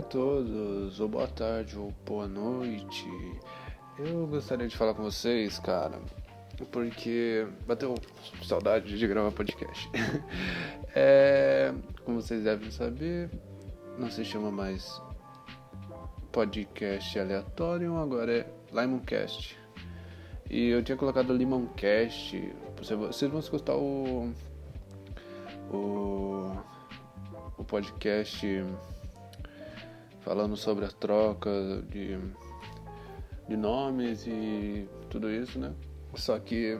[0.00, 3.06] a todos, ou boa tarde, ou boa noite.
[3.98, 6.00] Eu gostaria de falar com vocês, cara,
[6.72, 7.94] porque bateu
[8.42, 9.90] saudade de gravar podcast.
[10.96, 13.28] é, como vocês devem saber,
[13.98, 15.00] não se chama mais
[16.32, 19.58] podcast aleatório, agora é Limoncast.
[20.48, 22.42] E eu tinha colocado Limoncast,
[22.78, 24.32] vocês vão escutar o
[25.70, 26.56] o,
[27.58, 28.46] o podcast
[30.30, 32.16] falando sobre as trocas de,
[33.48, 35.74] de nomes e tudo isso, né?
[36.14, 36.78] Só que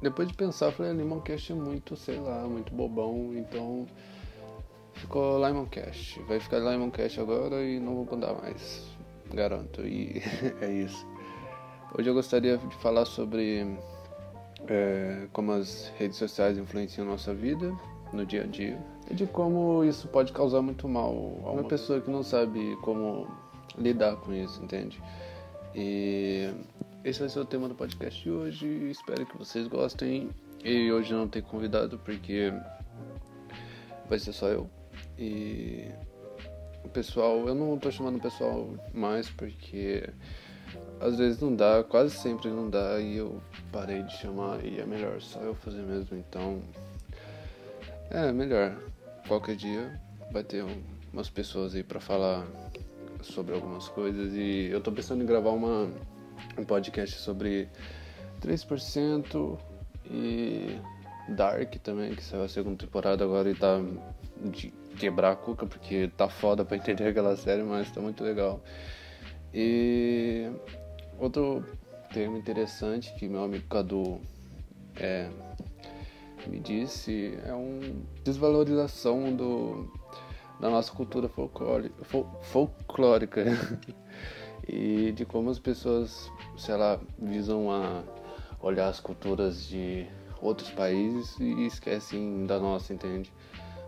[0.00, 3.86] depois de pensar, eu falei, Limoncast é muito, sei lá, muito bobão, então
[4.94, 6.18] ficou Limoncast.
[6.22, 8.96] Vai ficar Limoncast agora e não vou contar mais,
[9.30, 9.86] garanto.
[9.86, 10.22] E
[10.62, 11.06] é isso.
[11.98, 13.76] Hoje eu gostaria de falar sobre
[14.68, 17.76] é, como as redes sociais influenciam a nossa vida
[18.10, 22.00] no dia a dia e de como isso pode causar muito mal a uma pessoa
[22.00, 23.26] que não sabe como
[23.76, 25.00] lidar com isso, entende?
[25.74, 26.50] E
[27.04, 28.66] esse vai ser o tema do podcast de hoje.
[28.90, 30.30] Espero que vocês gostem.
[30.64, 32.52] E hoje não tem convidado porque
[34.08, 34.70] vai ser só eu.
[35.18, 35.88] E
[36.82, 40.08] o pessoal, eu não tô chamando o pessoal mais porque
[41.00, 44.86] às vezes não dá, quase sempre não dá e eu parei de chamar e é
[44.86, 46.16] melhor só eu fazer mesmo.
[46.16, 46.62] Então
[48.10, 48.76] é, melhor.
[49.26, 50.64] Qualquer dia vai ter
[51.12, 52.46] umas pessoas aí para falar
[53.22, 55.90] sobre algumas coisas e eu tô pensando em gravar uma,
[56.58, 57.68] um podcast sobre
[58.40, 59.58] 3%
[60.10, 60.78] e
[61.28, 63.80] Dark também, que saiu a segunda temporada agora e tá
[64.50, 68.62] de quebrar a cuca porque tá foda pra entender aquela série, mas tá muito legal.
[69.52, 70.50] E
[71.18, 71.64] outro
[72.12, 74.20] tema interessante que meu amigo Cadu
[74.96, 75.28] é,
[76.48, 77.80] me disse é uma
[78.22, 79.90] desvalorização do,
[80.60, 83.44] da nossa cultura folclórica, fol, folclórica
[84.68, 88.02] e de como as pessoas, sei lá, visam a
[88.60, 90.06] olhar as culturas de
[90.40, 93.32] outros países e esquecem da nossa, entende?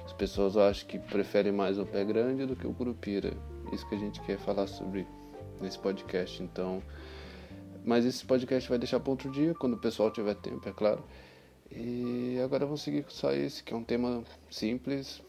[0.05, 3.33] As pessoas acham que preferem mais o pé grande do que o curupira.
[3.72, 5.06] Isso que a gente quer falar sobre
[5.61, 6.83] nesse podcast, então.
[7.84, 11.03] Mas esse podcast vai deixar para outro dia, quando o pessoal tiver tempo, é claro.
[11.71, 15.22] E agora vamos seguir com só esse, que é um tema simples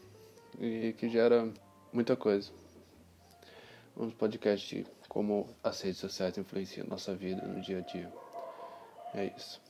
[0.60, 1.52] e que gera
[1.92, 2.50] muita coisa.
[3.96, 8.12] Um podcast de como as redes sociais influenciam nossa vida no dia a dia.
[9.14, 9.60] É isso.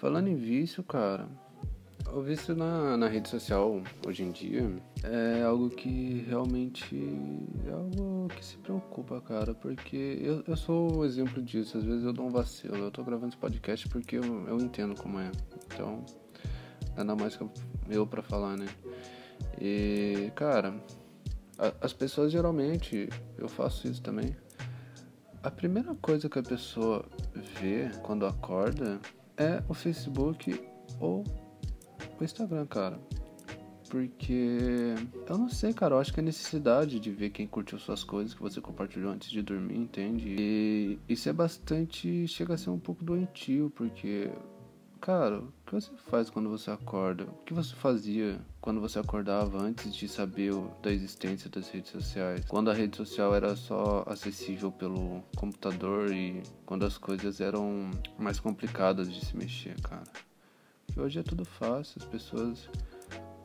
[0.00, 1.28] Falando em vício, cara,
[2.12, 4.70] o vício na, na rede social hoje em dia
[5.04, 6.96] é algo que realmente
[7.66, 11.78] é algo que se preocupa, cara, porque eu, eu sou o exemplo disso.
[11.78, 12.76] Às vezes eu dou um vacilo.
[12.76, 15.30] Eu tô gravando esse podcast porque eu, eu entendo como é.
[15.66, 16.04] Então,
[16.96, 17.46] nada mais que
[17.88, 18.66] eu pra falar, né?
[19.60, 20.74] E, cara,
[21.58, 24.36] a, as pessoas geralmente, eu faço isso também.
[25.42, 27.04] A primeira coisa que a pessoa
[27.60, 29.00] vê quando acorda
[29.36, 30.60] é o Facebook
[30.98, 31.24] ou
[32.24, 33.00] Instagram, cara.
[33.90, 34.94] Porque
[35.28, 35.96] eu não sei, cara.
[35.96, 39.28] Eu acho que a necessidade de ver quem curtiu suas coisas que você compartilhou antes
[39.28, 40.36] de dormir, entende?
[40.38, 42.26] E isso é bastante.
[42.28, 44.30] chega a ser um pouco doentio, porque.
[45.00, 47.24] Cara, o que você faz quando você acorda?
[47.24, 52.44] O que você fazia quando você acordava antes de saber da existência das redes sociais?
[52.46, 58.38] Quando a rede social era só acessível pelo computador e quando as coisas eram mais
[58.38, 60.04] complicadas de se mexer, cara.
[60.96, 62.68] Hoje é tudo fácil, as pessoas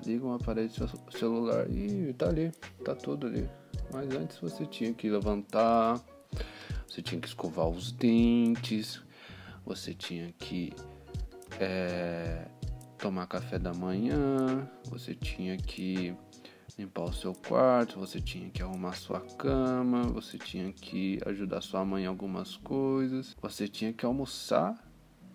[0.06, 2.52] ligam o aparelho do celular e tá ali,
[2.84, 3.50] tá tudo ali.
[3.94, 6.02] Mas antes você tinha que levantar,
[6.88, 9.02] você tinha que escovar os dentes,
[9.66, 10.74] você tinha que
[11.60, 12.48] é,
[12.98, 16.16] tomar café da manhã, você tinha que
[16.78, 21.86] limpar o seu quarto, você tinha que arrumar sua cama, você tinha que ajudar sua
[21.86, 24.76] mãe em algumas coisas, você tinha que almoçar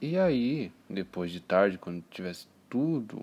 [0.01, 3.23] e aí, depois de tarde, quando tivesse tudo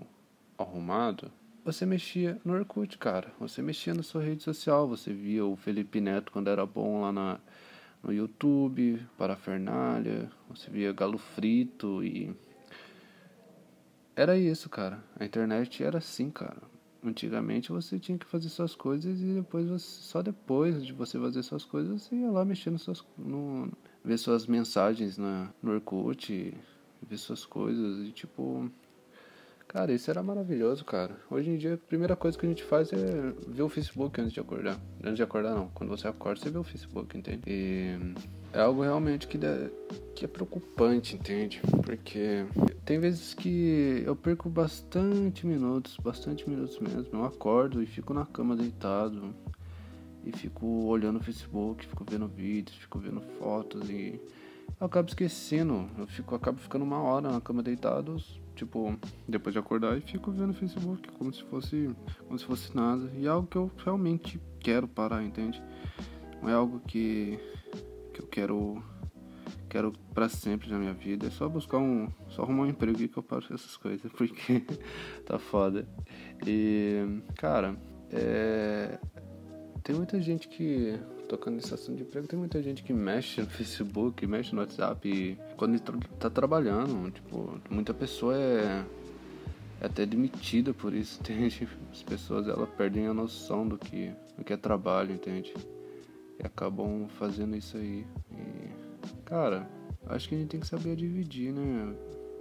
[0.56, 1.30] arrumado,
[1.64, 3.32] você mexia no Orkut, cara.
[3.40, 7.12] Você mexia na sua rede social, você via o Felipe Neto quando era bom lá
[7.12, 7.40] na,
[8.02, 12.34] no YouTube, Parafernália, você via Galo Frito e.
[14.16, 15.02] Era isso, cara.
[15.18, 16.56] A internet era assim, cara.
[17.04, 21.42] Antigamente você tinha que fazer suas coisas e depois você, só depois de você fazer
[21.42, 23.70] suas coisas você ia lá mexendo suas, no,
[24.08, 26.54] ver suas mensagens na, no Orkut,
[27.06, 28.70] ver suas coisas e tipo.
[29.68, 31.14] Cara, isso era maravilhoso, cara.
[31.30, 34.32] Hoje em dia, a primeira coisa que a gente faz é ver o Facebook antes
[34.32, 34.80] de acordar.
[35.04, 35.68] Antes de acordar, não.
[35.74, 37.42] Quando você acorda, você vê o Facebook, entende?
[37.46, 37.98] E
[38.54, 39.38] é algo realmente que,
[40.14, 41.60] que é preocupante, entende?
[41.84, 42.46] Porque
[42.86, 47.10] tem vezes que eu perco bastante minutos, bastante minutos mesmo.
[47.12, 49.34] Eu acordo e fico na cama deitado.
[50.24, 54.20] E fico olhando o Facebook, fico vendo vídeos, fico vendo fotos e
[54.80, 55.88] eu acabo esquecendo.
[55.98, 58.16] Eu fico, acabo ficando uma hora na cama deitado,
[58.54, 61.90] tipo, depois de acordar e fico vendo o Facebook como se fosse,
[62.26, 63.10] como se fosse nada.
[63.16, 65.62] E é algo que eu realmente quero parar, entende?
[66.42, 67.38] Não é algo que,
[68.12, 68.82] que eu quero
[69.68, 71.26] quero para sempre na minha vida.
[71.26, 74.64] É só buscar um, só arrumar um emprego que eu paro essas coisas, porque
[75.26, 75.86] tá foda.
[76.46, 77.76] E, cara,
[78.10, 78.98] é
[79.88, 83.46] tem muita gente que tocando nesse assunto de emprego, tem muita gente que mexe no
[83.46, 85.82] Facebook, mexe no WhatsApp e quando ele
[86.18, 88.84] tá trabalhando, tipo, muita pessoa é,
[89.80, 91.66] é até demitida por isso, entende?
[91.90, 95.54] As pessoas elas perdem a noção do que, do que é trabalho, entende?
[96.38, 98.06] E acabam fazendo isso aí.
[98.30, 99.66] E, cara,
[100.04, 101.94] acho que a gente tem que saber dividir, né?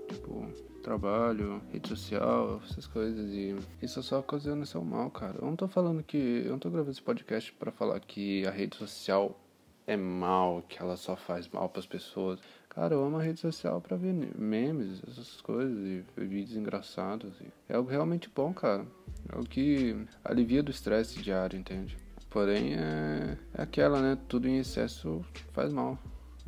[0.10, 0.46] Tipo,
[0.88, 3.30] trabalho, rede social, essas coisas.
[3.32, 5.36] E isso só ocasionando seu mal, cara.
[5.38, 6.44] Eu não tô falando que.
[6.46, 9.38] Eu não tô gravando esse podcast para falar que a rede social
[9.86, 12.40] é mal, que ela só faz mal para as pessoas.
[12.70, 17.34] Cara, eu amo a rede social para ver memes, essas coisas, e vídeos engraçados.
[17.68, 18.86] É algo realmente bom, cara.
[19.28, 19.94] É algo que
[20.24, 21.98] alivia do estresse diário, entende?
[22.30, 24.18] Porém, é, é aquela, né?
[24.30, 25.98] Tudo em excesso faz mal.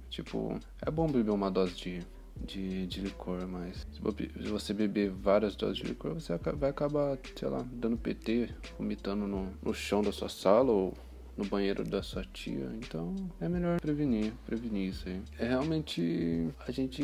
[0.10, 2.00] Tipo, é bom beber uma dose de
[2.40, 7.48] de, de licor, mas se você beber várias doses de licor, você vai acabar, sei
[7.48, 10.94] lá, dando PT, vomitando no, no chão da sua sala ou
[11.40, 12.70] no banheiro da sua tia.
[12.76, 15.22] Então é melhor prevenir, prevenir isso aí.
[15.40, 17.04] É realmente a gente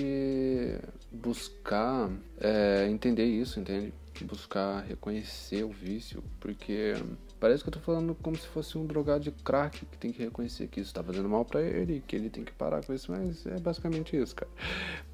[1.10, 3.94] buscar é, entender isso, entende?
[4.22, 6.94] Buscar reconhecer o vício, porque
[7.40, 10.24] Parece que eu tô falando como se fosse um drogado de crack que tem que
[10.24, 13.12] reconhecer que isso tá fazendo mal para ele, que ele tem que parar com isso,
[13.12, 14.52] mas é basicamente isso, cara.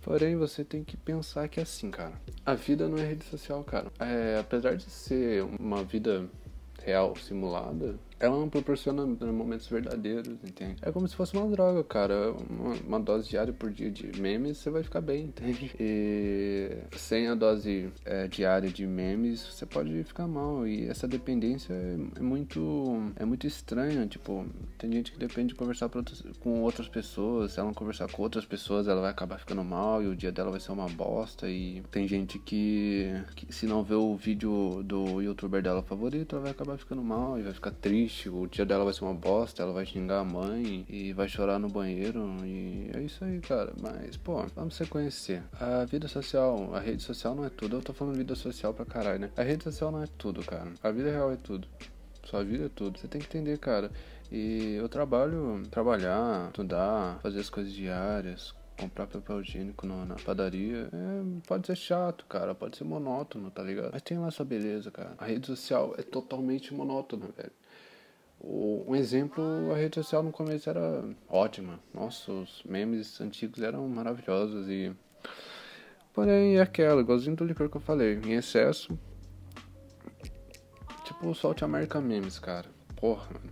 [0.02, 2.14] Porém, você tem que pensar que é assim, cara.
[2.46, 3.92] A vida não é rede social, cara.
[4.00, 6.28] É, apesar de ser uma vida
[6.84, 10.76] real simulada, ela não proporciona momentos verdadeiros, entende?
[10.84, 12.32] É como se fosse uma droga, cara.
[12.48, 15.72] Uma, uma, dose diária por dia de memes, você vai ficar bem, entende?
[15.80, 20.68] E sem a dose é, diária de memes, você pode ficar mal.
[20.68, 24.06] E essa dependência é, é, muito é muito estranha.
[24.06, 24.46] Tipo,
[24.78, 25.90] tem gente que depende de conversar
[26.40, 27.54] com outras pessoas.
[27.54, 30.32] Se ela não conversar com outras pessoas, ela vai acabar ficando mal e o dia
[30.32, 31.50] dela vai ser uma bosta.
[31.50, 36.44] E tem gente que, que se não vê o vídeo do youtuber dela favorito, ela
[36.44, 39.14] vai acabar ficando mal e vai ficar triste triste, o dia dela vai ser uma
[39.14, 42.36] bosta, ela vai xingar a mãe e vai chorar no banheiro.
[42.44, 43.74] E é isso aí, cara.
[43.82, 45.42] Mas, pô, vamos se conhecer.
[45.60, 47.78] A vida social, a rede social não é tudo.
[47.78, 49.32] Eu tô falando vida social pra caralho, né?
[49.38, 50.72] A rede social não é tudo, cara.
[50.84, 51.68] A vida real é tudo.
[52.24, 53.00] Sua vida é tudo.
[53.00, 53.90] Você tem que entender, cara.
[54.32, 60.90] E eu trabalho, trabalhar, estudar, fazer as coisas diárias, comprar papel higiênico no, na padaria
[60.92, 63.92] é, pode ser chato, cara, pode ser monótono, tá ligado?
[63.92, 65.14] Mas tem lá essa beleza, cara.
[65.18, 67.52] A rede social é totalmente monótona, velho.
[68.44, 71.80] Um exemplo, a rede social no começo era ótima.
[71.94, 74.92] Nossa, os memes antigos eram maravilhosos e.
[76.12, 78.98] Porém, é aquela, igualzinho do licor que eu falei, em excesso.
[81.06, 82.68] Tipo o Salt America Memes, cara.
[82.96, 83.52] Porra, mano.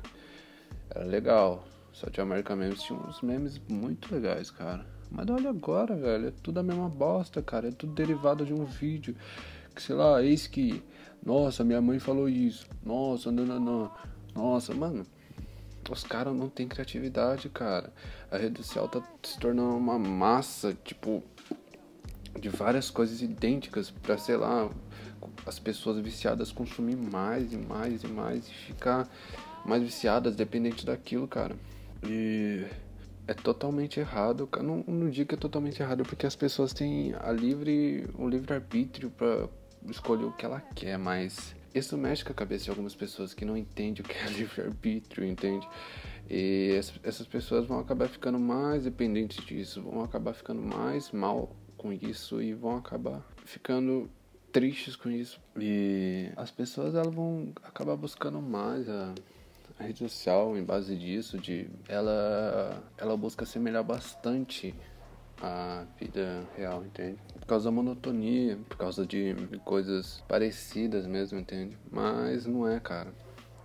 [0.90, 1.64] Era legal.
[1.94, 4.86] Salt America Memes tinha uns memes muito legais, cara.
[5.12, 6.30] Mas olha agora, velho.
[6.30, 7.68] É tudo a mesma bosta, cara.
[7.68, 9.16] É tudo derivado de um vídeo.
[9.76, 10.84] Que sei lá, eis que.
[11.24, 12.68] Nossa, minha mãe falou isso.
[12.84, 13.92] Nossa, não, não, não.
[14.34, 15.06] Nossa, mano,
[15.90, 17.92] os caras não têm criatividade, cara.
[18.32, 21.24] A rede social tá se tornando uma massa, tipo,
[22.40, 24.70] de várias coisas idênticas pra, sei lá,
[25.46, 29.08] as pessoas viciadas consumir mais e mais e mais e ficar
[29.66, 31.56] mais viciadas, dependente daquilo, cara.
[32.04, 32.66] E
[33.28, 34.48] é totalmente errado.
[34.62, 38.54] Não, não digo que é totalmente errado, porque as pessoas têm a livre, o livre
[38.54, 39.48] arbítrio para
[39.90, 43.46] escolher o que ela quer, mas isso mexe com a cabeça de algumas pessoas que
[43.46, 45.68] não entendem o que é livre-arbítrio, entende?
[46.30, 51.92] E essas pessoas vão acabar ficando mais dependentes disso, vão acabar ficando mais mal com
[51.92, 54.10] isso e vão acabar ficando
[54.52, 55.40] tristes com isso.
[55.58, 59.14] E as pessoas elas vão acabar buscando mais a,
[59.80, 64.76] a rede social em base disso, de ela ela busca semelhar bastante
[65.42, 67.18] a vida real, entende?
[67.50, 71.76] Causa da monotonia, por causa de coisas parecidas mesmo, entende?
[71.92, 73.12] Mas não é, cara.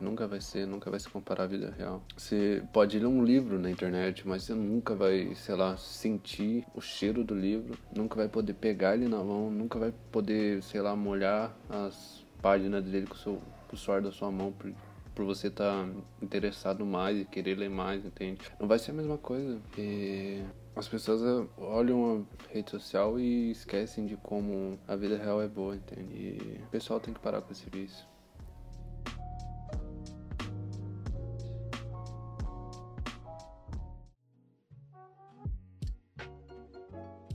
[0.00, 2.02] Nunca vai ser, nunca vai se comparar à vida real.
[2.16, 6.80] Você pode ler um livro na internet, mas você nunca vai, sei lá, sentir o
[6.80, 10.96] cheiro do livro, nunca vai poder pegar ele na mão, nunca vai poder, sei lá,
[10.96, 14.72] molhar as páginas dele com o, seu, com o suor da sua mão por,
[15.14, 15.88] por você estar tá
[16.22, 18.40] interessado mais e querer ler mais, entende?
[18.58, 19.60] Não vai ser a mesma coisa.
[19.76, 20.42] E
[20.76, 25.46] as pessoas eh, olham a rede social e esquecem de como a vida real é
[25.46, 26.14] boa, entende?
[26.14, 28.04] E o pessoal tem que parar com esse vício.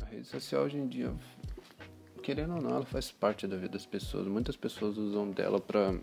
[0.10, 1.14] rede social hoje em dia,
[2.22, 4.28] querendo ou não, ela faz parte da vida das pessoas.
[4.28, 5.98] Muitas pessoas usam dela para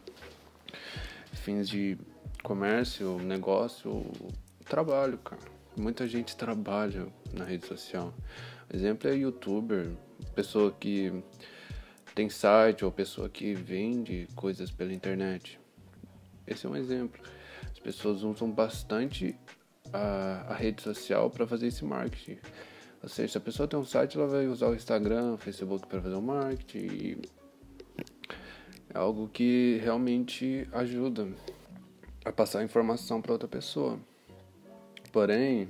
[1.33, 1.99] fins de
[2.43, 4.05] comércio, negócio,
[4.65, 5.56] trabalho, cara.
[5.77, 8.15] Muita gente trabalha na rede social.
[8.73, 9.93] Exemplo é youtuber,
[10.35, 11.13] pessoa que
[12.15, 15.61] tem site ou pessoa que vende coisas pela internet.
[16.47, 17.21] Esse é um exemplo.
[17.71, 19.39] As pessoas usam bastante
[19.93, 22.39] a, a rede social para fazer esse marketing.
[23.03, 25.87] Ou seja, se a pessoa tem um site, ela vai usar o Instagram, o Facebook
[25.87, 27.21] para fazer o marketing.
[28.95, 31.29] É algo que realmente ajuda
[32.25, 34.01] a passar informação para outra pessoa.
[35.17, 35.67] Porém,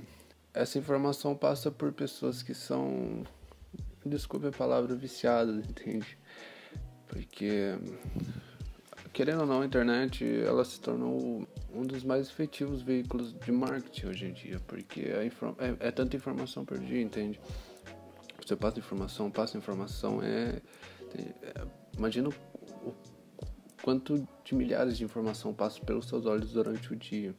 [0.53, 3.23] essa informação passa por pessoas que são,
[4.05, 6.17] desculpe a palavra, viciadas, entende?
[7.07, 7.73] Porque
[9.13, 14.07] querendo ou não, a internet ela se tornou um dos mais efetivos veículos de marketing
[14.07, 15.31] hoje em dia, porque é,
[15.79, 17.39] é, tanta informação por dia, entende?
[18.45, 20.61] Você passa informação, passa informação, é,
[21.15, 22.93] é imagina o, o
[23.81, 27.33] quanto de milhares de informação passa pelos seus olhos durante o dia.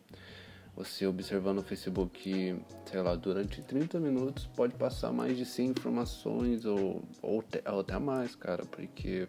[0.79, 2.57] Você observando o Facebook,
[2.87, 7.99] sei lá, durante 30 minutos pode passar mais de 100 informações ou, ou, ou até
[7.99, 9.27] mais, cara, porque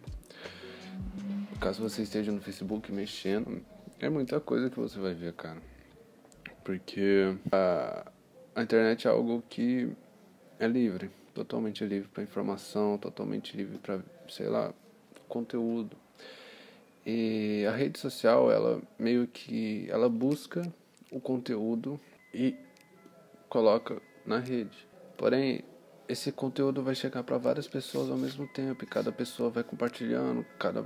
[1.60, 3.66] caso você esteja no Facebook mexendo,
[4.00, 5.60] é muita coisa que você vai ver, cara.
[6.64, 8.12] Porque a,
[8.54, 9.92] a internet é algo que
[10.60, 14.72] é livre, totalmente livre para informação, totalmente livre para, sei lá,
[15.28, 15.98] conteúdo.
[17.04, 20.62] E a rede social, ela meio que ela busca
[21.12, 22.00] o conteúdo
[22.34, 22.56] e
[23.48, 24.88] coloca na rede.
[25.18, 25.64] Porém,
[26.08, 30.46] esse conteúdo vai chegar para várias pessoas ao mesmo tempo e cada pessoa vai compartilhando,
[30.58, 30.84] cada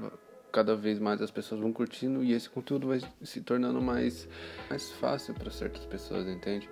[0.53, 4.29] cada vez mais as pessoas vão curtindo e esse conteúdo vai se tornando mais,
[4.69, 6.69] mais fácil para certas pessoas, entende?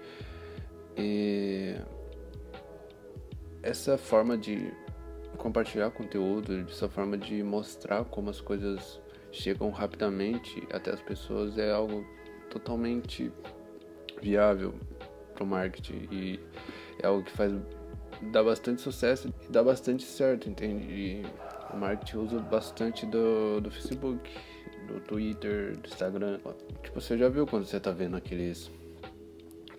[0.95, 1.75] E
[3.63, 4.71] essa forma de
[5.35, 11.71] compartilhar conteúdo, essa forma de mostrar como as coisas chegam rapidamente até as pessoas é
[11.71, 12.05] algo
[12.51, 13.31] totalmente
[14.21, 14.75] viável
[15.33, 16.39] para o marketing e
[17.01, 17.51] é algo que faz
[18.31, 20.85] dá bastante sucesso e dá bastante certo, entende?
[20.85, 21.25] E
[21.73, 24.29] o marketing usa bastante do, do Facebook,
[24.87, 26.39] do Twitter, do Instagram.
[26.83, 28.69] Tipo, você já viu quando você tá vendo aqueles.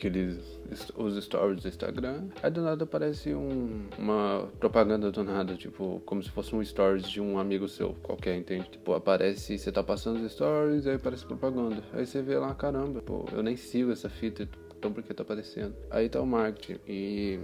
[0.02, 0.59] Aqueles.
[0.97, 2.25] os stories do Instagram.
[2.42, 7.09] Aí do nada aparece um, uma propaganda do nada, tipo, como se fosse um stories
[7.09, 8.68] de um amigo seu qualquer, entende?
[8.68, 11.85] Tipo, aparece, você tá passando os stories, aí aparece propaganda.
[11.92, 15.23] Aí você vê lá, caramba, pô, eu nem sigo essa fita, então por que tá
[15.23, 15.76] aparecendo?
[15.88, 16.80] Aí tá o marketing.
[16.88, 17.38] E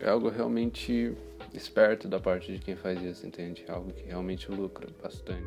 [0.00, 1.14] é algo realmente
[1.52, 3.66] esperto da parte de quem faz isso, entende?
[3.68, 5.44] Algo que realmente lucra bastante.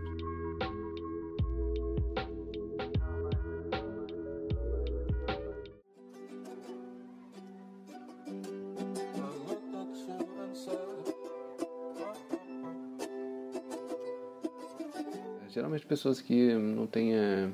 [15.56, 17.48] Geralmente pessoas que não têm é,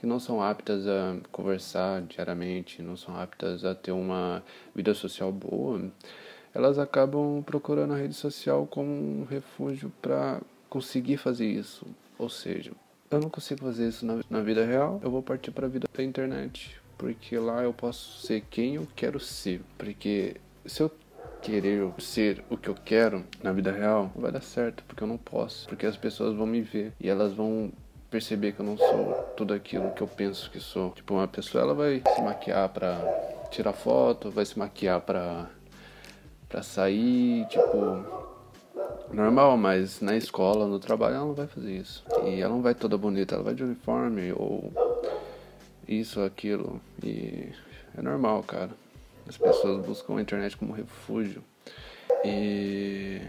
[0.00, 4.42] que não são aptas a conversar diariamente, não são aptas a ter uma
[4.74, 5.80] vida social boa,
[6.52, 11.86] elas acabam procurando a rede social como um refúgio para conseguir fazer isso.
[12.18, 12.72] Ou seja,
[13.08, 15.86] eu não consigo fazer isso na, na vida real, eu vou partir para a vida
[15.96, 19.60] da internet, porque lá eu posso ser quem eu quero ser.
[19.78, 20.34] Porque
[20.66, 20.90] se eu
[21.42, 25.08] querer ser o que eu quero na vida real, não vai dar certo, porque eu
[25.08, 27.72] não posso, porque as pessoas vão me ver e elas vão
[28.10, 30.90] perceber que eu não sou tudo aquilo que eu penso que sou.
[30.90, 32.96] Tipo, uma pessoa ela vai se maquiar para
[33.50, 35.48] tirar foto, vai se maquiar para
[36.48, 38.04] para sair, tipo,
[39.12, 42.04] normal, mas na escola, no trabalho, ela não vai fazer isso.
[42.24, 44.72] E ela não vai toda bonita, ela vai de uniforme ou
[45.86, 46.80] isso, aquilo.
[47.00, 47.50] E
[47.96, 48.70] é normal, cara.
[49.30, 51.40] As pessoas buscam a internet como refúgio.
[52.24, 53.20] E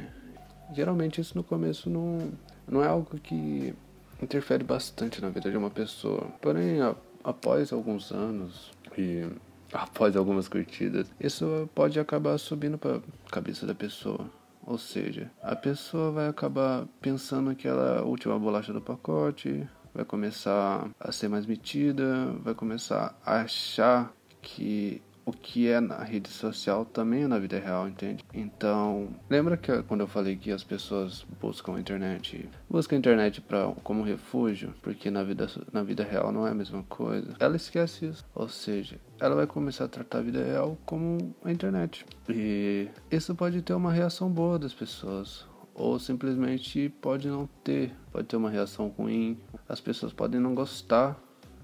[0.74, 2.32] geralmente isso no começo não,
[2.68, 3.72] não é algo que
[4.20, 6.24] interfere bastante na vida de uma pessoa.
[6.42, 9.28] Porém, a, após alguns anos e
[9.72, 14.28] após algumas curtidas, isso pode acabar subindo para a cabeça da pessoa.
[14.66, 19.70] Ou seja, a pessoa vai acabar pensando que ela é a última bolacha do pacote,
[19.94, 26.04] vai começar a ser mais metida, vai começar a achar que o que é na
[26.04, 28.26] rede social também é na vida real, entende?
[28.34, 33.42] Então, lembra que quando eu falei que as pessoas buscam a internet, buscam a internet
[33.42, 37.36] pra, como refúgio, porque na vida, na vida real não é a mesma coisa?
[37.40, 38.26] Ela esquece isso.
[38.34, 42.06] Ou seja, ela vai começar a tratar a vida real como a internet.
[42.30, 48.28] E isso pode ter uma reação boa das pessoas ou simplesmente pode não ter, pode
[48.28, 49.40] ter uma reação ruim.
[49.68, 51.20] As pessoas podem não gostar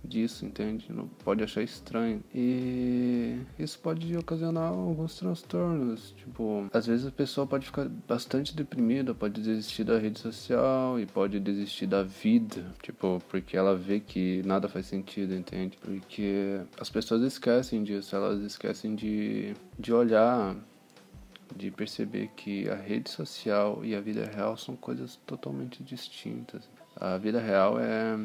[0.07, 0.87] disso, entende?
[0.89, 2.23] Não pode achar estranho.
[2.33, 6.13] E isso pode ocasionar alguns transtornos.
[6.17, 11.05] Tipo, às vezes a pessoa pode ficar bastante deprimida, pode desistir da rede social e
[11.05, 12.73] pode desistir da vida.
[12.81, 15.77] Tipo, porque ela vê que nada faz sentido, entende?
[15.81, 20.55] Porque as pessoas esquecem disso, elas esquecem de, de olhar
[21.55, 26.69] de perceber que a rede social e a vida real são coisas totalmente distintas.
[26.95, 28.17] A vida real é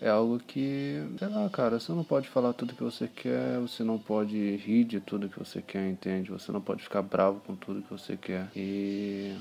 [0.00, 3.84] é algo que, sei lá, cara, você não pode falar tudo que você quer, você
[3.84, 6.30] não pode rir de tudo que você quer, entende?
[6.30, 8.48] Você não pode ficar bravo com tudo que você quer.
[8.56, 9.36] E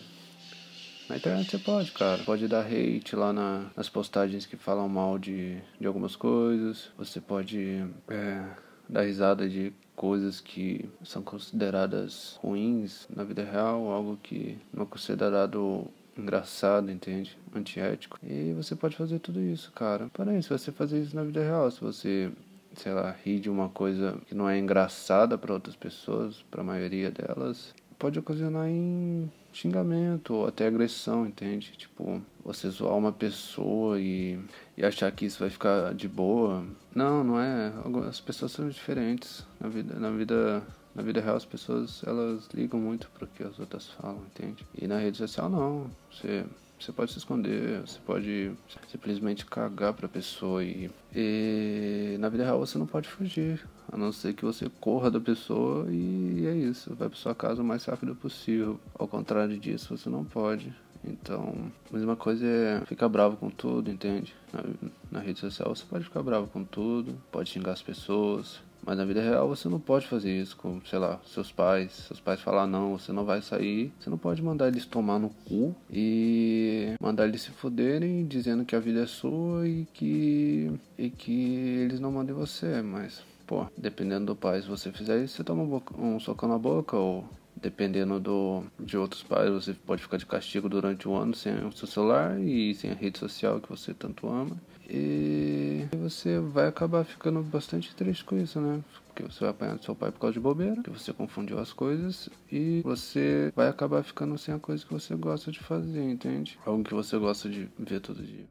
[1.09, 2.21] na internet você pode, cara.
[2.23, 6.91] Pode dar hate lá na, nas postagens que falam mal de, de algumas coisas.
[6.97, 8.43] Você pode é,
[8.89, 14.85] dar risada de coisas que são consideradas ruins na vida real, algo que não é
[14.85, 17.37] considerado engraçado, entende?
[17.53, 18.19] Antiético.
[18.23, 20.09] E você pode fazer tudo isso, cara.
[20.13, 22.31] Porém, se você fazer isso na vida real, se você,
[22.75, 26.63] sei lá, rir de uma coisa que não é engraçada para outras pessoas, para a
[26.63, 31.73] maioria delas, pode ocasionar em xingamento ou até agressão, entende?
[31.77, 34.39] Tipo, você zoar uma pessoa e,
[34.77, 36.65] e achar que isso vai ficar de boa.
[36.95, 37.73] Não, não é.
[38.07, 40.63] As pessoas são diferentes na vida, na vida
[40.95, 44.65] na vida real as pessoas elas ligam muito pro que as outras falam, entende?
[44.75, 45.89] E na rede social não.
[46.11, 46.45] Você
[46.79, 48.53] você pode se esconder, você pode
[48.87, 54.13] simplesmente cagar pra pessoa e, e na vida real você não pode fugir, a não
[54.13, 57.83] ser que você corra da pessoa e é isso, vai pra sua casa o mais
[57.83, 58.79] rápido possível.
[58.97, 60.73] Ao contrário disso, você não pode.
[61.03, 61.53] Então,
[61.91, 64.33] a mesma coisa é ficar bravo com tudo, entende?
[64.53, 64.63] Na,
[65.11, 69.05] na rede social você pode ficar bravo com tudo, pode xingar as pessoas, mas na
[69.05, 71.91] vida real você não pode fazer isso com, sei lá, seus pais.
[72.07, 73.91] Seus pais falar não, você não vai sair.
[73.99, 78.75] Você não pode mandar eles tomar no cu e mandar eles se fuderem dizendo que
[78.75, 84.27] a vida é sua e que e que eles não mandem você, mas pô, dependendo
[84.27, 87.25] do pai, se você fizer isso, você toma um, boca, um socão na boca ou
[87.61, 91.71] dependendo do, de outros pais, você pode ficar de castigo durante um ano sem o
[91.71, 94.55] seu celular e sem a rede social que você tanto ama.
[94.91, 98.83] E você vai acabar ficando bastante triste com isso, né?
[99.05, 101.71] Porque você vai apanhar do seu pai por causa de bobeira, que você confundiu as
[101.71, 106.57] coisas e você vai acabar ficando sem a coisa que você gosta de fazer, entende?
[106.65, 108.45] Algo que você gosta de ver todo dia.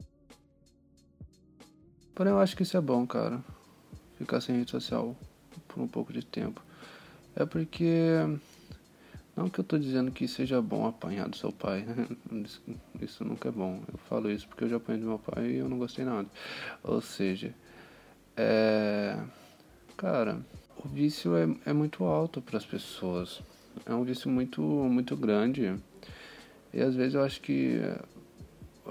[2.14, 3.42] Porém, eu acho que isso é bom, cara.
[4.16, 5.16] Ficar sem rede social
[5.66, 6.62] por um pouco de tempo.
[7.34, 8.14] É porque
[9.38, 12.06] não que eu tô dizendo que seja bom apanhar do seu pai, né?
[13.00, 13.80] Isso, nunca é bom.
[13.90, 16.28] Eu falo isso porque eu já apanhei do meu pai e eu não gostei nada.
[16.82, 17.54] Ou seja,
[18.36, 19.16] é.
[19.96, 20.40] Cara,
[20.84, 23.40] o vício é, é muito alto para as pessoas.
[23.86, 25.74] É um vício muito, muito grande.
[26.72, 27.80] E às vezes eu acho que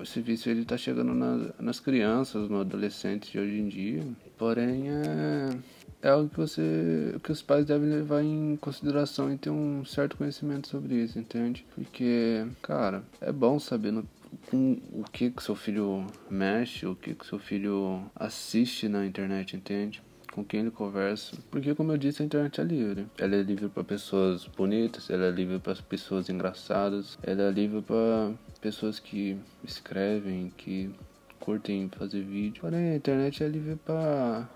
[0.02, 4.04] esse vício ele tá chegando na, nas crianças, no adolescente de hoje em dia.
[4.38, 9.50] Porém, é é algo que você que os pais devem levar em consideração e ter
[9.50, 11.66] um certo conhecimento sobre isso, entende?
[11.74, 14.08] Porque, cara, é bom saber no,
[14.50, 19.56] com o que que seu filho mexe, o que que seu filho assiste na internet,
[19.56, 20.02] entende?
[20.32, 21.36] Com quem ele conversa.
[21.50, 23.08] Porque, como eu disse, a internet é livre.
[23.18, 27.82] Ela é livre para pessoas bonitas, ela é livre para pessoas engraçadas, ela é livre
[27.82, 30.92] para pessoas que escrevem, que
[31.40, 32.62] curtem fazer vídeo.
[32.62, 34.48] Porém, a internet é livre para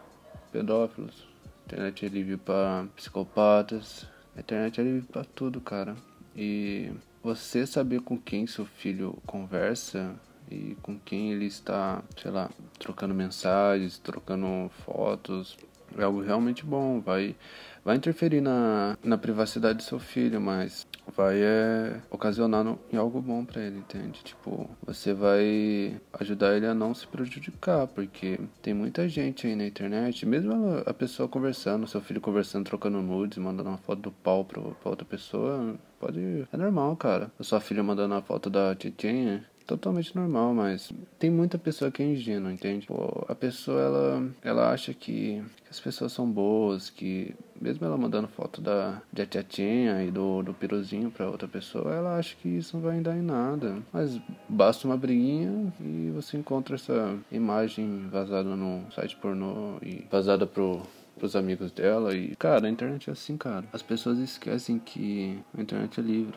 [0.51, 1.30] pedófilos,
[1.65, 4.05] internet é livre para psicopatas,
[4.37, 5.95] internet é livre para tudo, cara.
[6.35, 6.91] E
[7.23, 10.15] você saber com quem seu filho conversa
[10.49, 15.57] e com quem ele está, sei lá, trocando mensagens, trocando fotos,
[15.97, 16.99] é algo realmente bom.
[16.99, 17.35] Vai,
[17.83, 23.21] vai interferir na, na privacidade do seu filho, mas vai é, ocasionar no, em algo
[23.21, 24.21] bom para ele, entende?
[24.23, 29.65] Tipo, você vai ajudar ele a não se prejudicar, porque tem muita gente aí na
[29.65, 34.45] internet, mesmo a pessoa conversando, seu filho conversando, trocando nudes, mandando uma foto do pau
[34.45, 36.47] pra, pra outra pessoa, pode.
[36.51, 37.31] É normal, cara.
[37.39, 42.03] A sua filha mandando a foto da Tchetchenha totalmente normal, mas tem muita pessoa que
[42.03, 42.87] é ingênua, entende?
[42.87, 47.97] Pô, a pessoa, ela, ela acha que, que, as pessoas são boas, que mesmo ela
[47.97, 52.49] mandando foto da, da tiatinha e do, do piruzinho pra outra pessoa, ela acha que
[52.49, 53.77] isso não vai dar em nada.
[53.93, 60.45] Mas basta uma briguinha e você encontra essa imagem vazada no site pornô e vazada
[60.45, 60.81] pro
[61.17, 63.65] pros amigos dela e cara, a internet é assim, cara.
[63.71, 66.35] As pessoas esquecem que a internet é livre.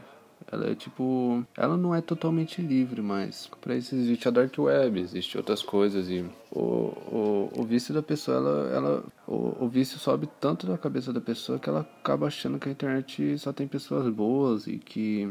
[0.55, 1.45] Ela é tipo.
[1.57, 6.09] Ela não é totalmente livre, mas para isso existe a Dark Web, existe outras coisas
[6.09, 10.79] e o, o, o vício da pessoa, ela, ela o, o vício sobe tanto na
[10.79, 14.79] cabeça da pessoa que ela acaba achando que a internet só tem pessoas boas e
[14.79, 15.29] que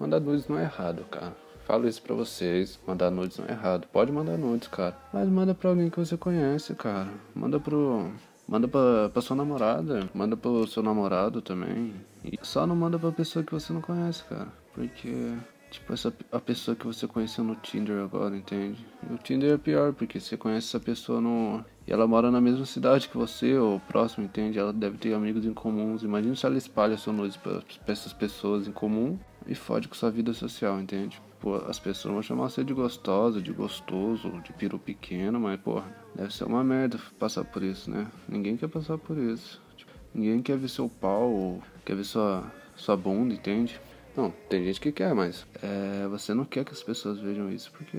[0.00, 1.36] mandar nudes não é errado, cara.
[1.66, 3.86] Falo isso pra vocês, mandar nudes não é errado.
[3.92, 4.96] Pode mandar nudes, cara.
[5.12, 7.10] Mas manda pra alguém que você conhece, cara.
[7.34, 8.10] Manda pro,
[8.48, 11.92] Manda pra, pra sua namorada, manda pro seu namorado também.
[12.24, 14.48] E só não manda pra pessoa que você não conhece, cara.
[14.72, 15.34] Porque,
[15.70, 18.86] tipo, essa, a pessoa que você conheceu no Tinder agora, entende?
[19.10, 21.62] O Tinder é pior, porque você conhece essa pessoa no.
[21.86, 24.58] E ela mora na mesma cidade que você, ou próximo, entende?
[24.58, 26.02] Ela deve ter amigos em comuns.
[26.02, 29.94] Imagina se ela espalha sua nudes pra, pra essas pessoas em comum e fode com
[29.94, 31.20] sua vida social, entende?
[31.40, 35.86] Pô, as pessoas vão chamar você de gostosa, de gostoso, de piru pequeno, mas, porra,
[36.14, 38.08] deve ser uma merda passar por isso, né?
[38.28, 39.62] Ninguém quer passar por isso.
[39.76, 43.80] Tipo, ninguém quer ver seu pau ou quer ver sua, sua bunda, entende?
[44.18, 47.70] Não, tem gente que quer, mas é, você não quer que as pessoas vejam isso
[47.70, 47.96] porque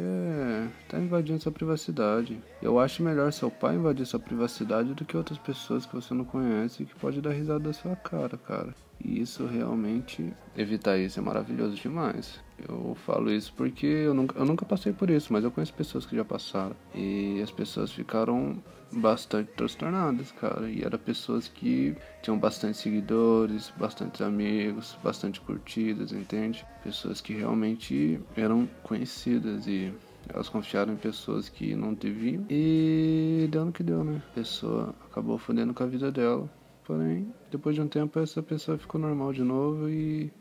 [0.90, 2.38] tá invadindo sua privacidade.
[2.62, 6.26] Eu acho melhor seu pai invadir sua privacidade do que outras pessoas que você não
[6.26, 8.76] conhece e que pode dar risada da sua cara, cara.
[9.02, 12.38] E isso realmente, evitar isso é maravilhoso demais.
[12.68, 16.06] Eu falo isso porque eu nunca, eu nunca passei por isso, mas eu conheço pessoas
[16.06, 16.76] que já passaram.
[16.94, 20.70] E as pessoas ficaram bastante transtornadas, cara.
[20.70, 26.66] E eram pessoas que tinham bastante seguidores, bastante amigos, bastante curtidas, entende?
[26.84, 29.94] Pessoas que realmente eram conhecidas e
[30.28, 32.46] elas confiaram em pessoas que não deviam.
[32.50, 34.22] E deu no que deu, né?
[34.32, 36.50] A pessoa acabou fodendo com a vida dela.
[36.84, 40.32] Porém, depois de um tempo, essa pessoa ficou normal de novo e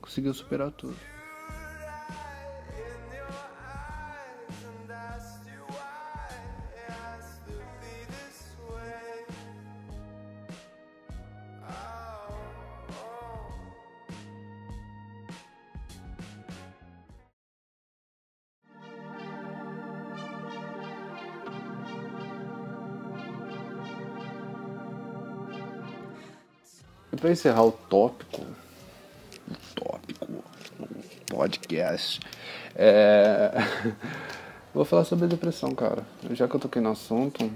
[0.00, 0.96] conseguiu superar tudo.
[27.12, 30.26] E para encerrar o tópico, o tópico,
[30.80, 32.20] o podcast,
[32.74, 33.52] é...
[34.72, 36.06] vou falar sobre a depressão, cara.
[36.30, 37.50] Já que eu toquei no assunto,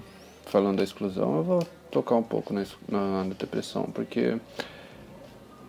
[0.45, 4.37] falando da exclusão, eu vou tocar um pouco na, na, depressão, porque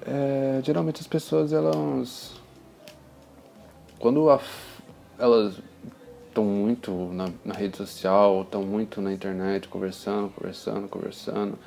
[0.05, 2.33] é, geralmente as pessoas, elas.
[3.99, 4.41] Quando a,
[5.17, 5.59] elas
[6.27, 11.57] estão muito na, na rede social, estão muito na internet, conversando, conversando, conversando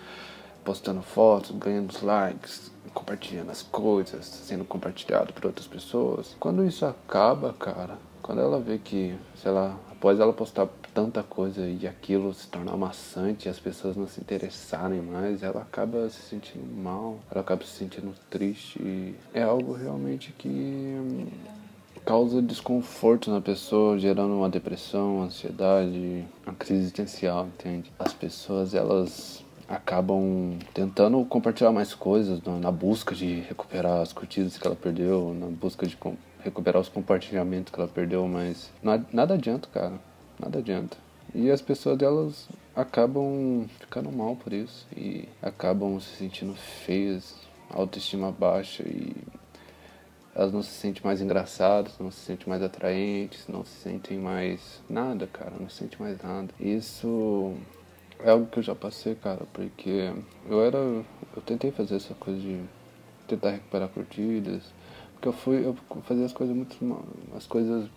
[0.70, 6.36] postando fotos, ganhando likes, compartilhando as coisas, sendo compartilhado por outras pessoas.
[6.38, 11.66] Quando isso acaba, cara, quando ela vê que, sei lá, após ela postar tanta coisa
[11.66, 16.22] e aquilo se tornar maçante e as pessoas não se interessarem mais, ela acaba se
[16.22, 19.16] sentindo mal, ela acaba se sentindo triste.
[19.34, 21.26] É algo realmente que hum,
[22.06, 27.90] causa desconforto na pessoa, gerando uma depressão, ansiedade, uma crise existencial, entende?
[27.98, 34.66] As pessoas, elas acabam tentando compartilhar mais coisas na busca de recuperar as curtidas que
[34.66, 35.96] ela perdeu, na busca de
[36.42, 39.94] recuperar os compartilhamentos que ela perdeu, mas nada adianta, cara.
[40.40, 40.96] Nada adianta.
[41.32, 47.36] E as pessoas delas acabam ficando mal por isso e acabam se sentindo feias,
[47.70, 49.14] autoestima baixa e
[50.34, 54.80] elas não se sentem mais engraçadas, não se sentem mais atraentes, não se sentem mais
[54.88, 56.48] nada, cara, não se sentem mais nada.
[56.58, 57.54] Isso
[58.24, 60.12] é algo que eu já passei, cara, porque
[60.48, 60.78] eu era.
[60.78, 62.60] Eu tentei fazer essa coisa de
[63.26, 64.62] tentar recuperar curtidas,
[65.14, 65.64] porque eu fui.
[65.64, 66.76] Eu fazia as coisas muito.
[67.36, 67.88] as coisas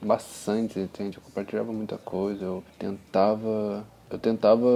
[0.00, 1.16] maçantes, entende?
[1.16, 3.84] Eu compartilhava muita coisa, eu tentava.
[4.10, 4.68] Eu tentava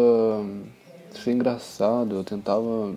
[1.12, 2.94] ser engraçado, eu tentava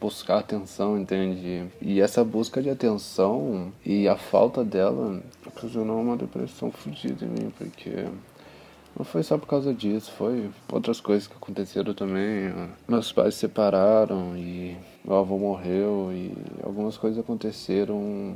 [0.00, 1.66] buscar atenção, entende?
[1.80, 7.52] E essa busca de atenção e a falta dela ocasionou uma depressão fodida em mim,
[7.56, 8.06] porque
[8.98, 12.52] não foi só por causa disso, foi outras coisas que aconteceram também.
[12.88, 16.32] Meus pais se separaram e meu avô morreu e
[16.64, 18.34] algumas coisas aconteceram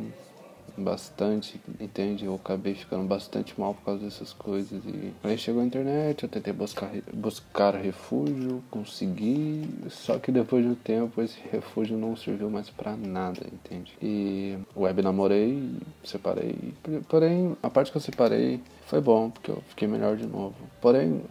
[0.77, 2.25] bastante, entende?
[2.25, 4.83] Eu acabei ficando bastante mal por causa dessas coisas.
[4.85, 10.71] E aí chegou a internet, eu tentei buscar, buscar refúgio, consegui, só que depois de
[10.71, 13.93] um tempo esse refúgio não serviu mais para nada, entende?
[14.01, 16.75] E web namorei, separei.
[17.09, 20.55] Porém, a parte que eu separei foi bom, porque eu fiquei melhor de novo.
[20.81, 21.23] Porém,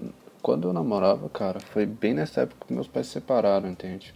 [0.42, 4.14] quando eu namorava, cara, foi bem nessa época que meus pais se separaram, entende?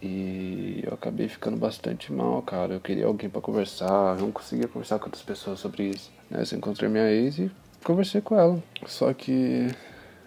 [0.00, 2.74] E eu acabei ficando bastante mal, cara.
[2.74, 6.10] Eu queria alguém para conversar, eu não conseguia conversar com outras pessoas sobre isso.
[6.30, 6.42] Né?
[6.50, 7.50] Eu encontrei minha ex e
[7.84, 8.62] conversei com ela.
[8.86, 9.68] Só que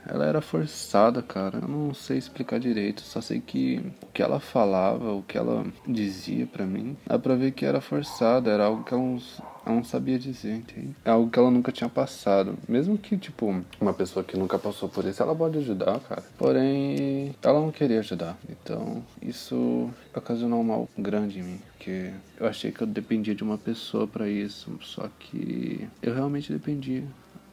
[0.06, 1.60] ela era forçada, cara.
[1.62, 3.02] Eu não sei explicar direito.
[3.02, 7.36] Só sei que o que ela falava, o que ela dizia para mim, dá pra
[7.36, 8.52] ver que era forçada.
[8.52, 9.22] Era algo que ela não,
[9.66, 10.96] ela não sabia dizer, entende?
[11.06, 12.58] É algo que ela nunca tinha passado.
[12.68, 16.24] Mesmo que, tipo, uma pessoa que nunca passou por isso, ela pode ajudar, cara.
[16.38, 18.38] Porém, ela não queria ajudar.
[18.50, 21.62] Então, isso ocasionou um mal grande em mim.
[21.74, 24.78] Porque eu achei que eu dependia de uma pessoa para isso.
[24.82, 27.04] Só que eu realmente dependia.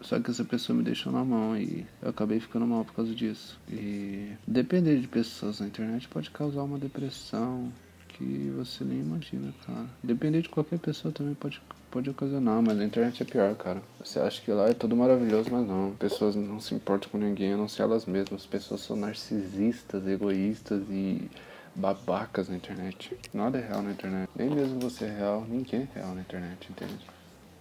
[0.00, 3.14] Só que essa pessoa me deixou na mão e eu acabei ficando mal por causa
[3.14, 3.58] disso.
[3.70, 7.72] E depender de pessoas na internet pode causar uma depressão
[8.08, 9.86] que você nem imagina, cara.
[10.02, 13.80] Depender de qualquer pessoa também pode, pode ocasionar, mas na internet é pior, cara.
[14.04, 15.94] Você acha que lá é tudo maravilhoso, mas não.
[15.96, 18.46] Pessoas não se importam com ninguém, a não ser elas mesmas.
[18.46, 21.30] Pessoas são narcisistas, egoístas e
[21.74, 23.16] babacas na internet.
[23.32, 24.28] Nada é real na internet.
[24.36, 27.17] Nem mesmo você é real, ninguém é real na internet, entende?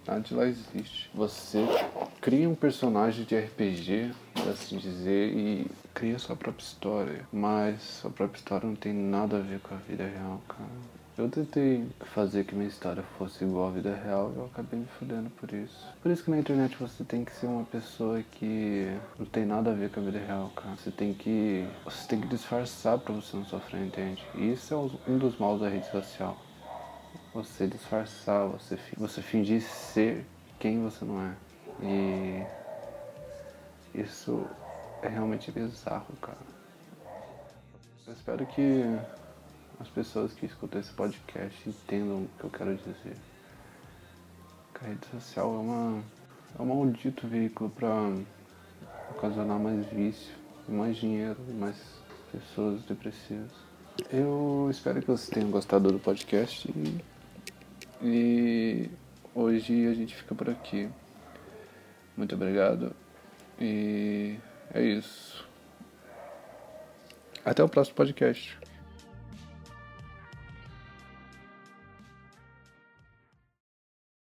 [0.08, 1.10] Nada de lá existe.
[1.14, 1.58] Você
[2.22, 7.28] cria um personagem de RPG, por assim dizer, e cria sua própria história.
[7.30, 10.98] Mas sua própria história não tem nada a ver com a vida real, cara.
[11.18, 14.86] Eu tentei fazer que minha história fosse igual à vida real e eu acabei me
[14.98, 15.86] fudendo por isso.
[16.00, 18.86] Por isso que na internet você tem que ser uma pessoa que
[19.18, 20.74] não tem nada a ver com a vida real, cara.
[20.76, 21.66] Você tem que.
[21.84, 24.24] Você tem que disfarçar pra você não sofrer, entende?
[24.36, 26.34] E isso é um dos maus da rede social
[27.32, 30.24] você disfarçar, você, você fingir ser
[30.58, 31.36] quem você não é.
[31.82, 32.46] E
[33.94, 34.46] isso
[35.02, 36.38] é realmente bizarro, cara.
[38.06, 38.82] Eu espero que
[39.80, 43.16] as pessoas que escutam esse podcast entendam o que eu quero dizer.
[44.80, 46.02] A rede social é, uma,
[46.58, 47.88] é um maldito veículo para
[49.10, 50.34] ocasionar mais vício,
[50.68, 51.76] mais dinheiro, mais
[52.32, 53.67] pessoas depressivas.
[54.10, 56.72] Eu espero que vocês tenham gostado do podcast
[58.00, 58.88] e
[59.34, 60.88] hoje a gente fica por aqui.
[62.16, 62.94] Muito obrigado.
[63.60, 64.36] E
[64.72, 65.44] é isso.
[67.44, 68.56] Até o próximo podcast.